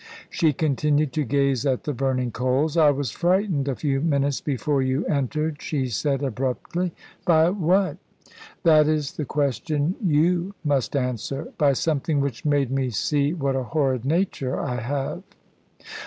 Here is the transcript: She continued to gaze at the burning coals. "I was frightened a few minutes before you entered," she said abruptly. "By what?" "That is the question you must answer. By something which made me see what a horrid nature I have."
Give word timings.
She 0.31 0.51
continued 0.51 1.13
to 1.13 1.23
gaze 1.23 1.63
at 1.63 1.83
the 1.83 1.93
burning 1.93 2.31
coals. 2.31 2.75
"I 2.75 2.89
was 2.89 3.11
frightened 3.11 3.67
a 3.67 3.75
few 3.75 4.01
minutes 4.01 4.41
before 4.41 4.81
you 4.81 5.05
entered," 5.05 5.61
she 5.61 5.89
said 5.89 6.23
abruptly. 6.23 6.91
"By 7.23 7.51
what?" 7.51 7.97
"That 8.63 8.87
is 8.87 9.11
the 9.11 9.25
question 9.25 9.93
you 10.03 10.55
must 10.63 10.95
answer. 10.95 11.53
By 11.59 11.73
something 11.73 12.19
which 12.19 12.45
made 12.45 12.71
me 12.71 12.89
see 12.89 13.31
what 13.35 13.55
a 13.55 13.61
horrid 13.61 14.03
nature 14.03 14.59
I 14.59 14.77
have." 14.81 15.21